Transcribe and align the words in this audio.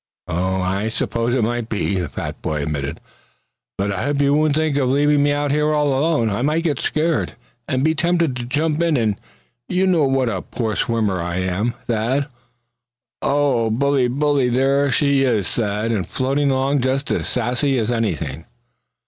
"Oh! 0.27 0.59
I 0.63 0.89
suppose 0.89 1.31
it 1.35 1.43
might 1.43 1.69
be;" 1.69 1.99
the 1.99 2.09
fat 2.09 2.41
boy 2.41 2.63
admitted; 2.63 2.99
"but 3.77 3.91
I 3.91 4.05
hope 4.05 4.19
you 4.19 4.33
won't 4.33 4.55
think 4.55 4.75
of 4.77 4.89
leaving 4.89 5.21
me 5.21 5.31
out 5.31 5.51
here 5.51 5.71
all 5.75 5.89
alone. 5.89 6.31
I 6.31 6.41
might 6.41 6.63
get 6.63 6.79
a 6.79 6.81
scare, 6.81 7.27
and 7.67 7.83
be 7.83 7.93
tempted 7.93 8.35
to 8.35 8.45
jump 8.45 8.81
in; 8.81 8.97
and 8.97 9.15
you 9.69 9.85
know 9.85 10.05
what 10.05 10.27
a 10.27 10.41
poor 10.41 10.75
swimmer 10.75 11.21
I 11.21 11.35
am, 11.35 11.75
Thad. 11.85 12.27
Oh! 13.21 13.69
bully, 13.69 14.07
bully, 14.07 14.49
there 14.49 14.89
she 14.89 15.21
is, 15.21 15.47
Thad, 15.47 15.91
and 15.91 16.07
floating 16.07 16.49
along 16.49 16.81
just 16.81 17.11
as 17.11 17.27
sassy 17.27 17.77
as 17.77 17.91
anything!" 17.91 18.45